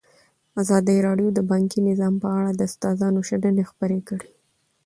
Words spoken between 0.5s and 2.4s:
ازادي راډیو د بانکي نظام په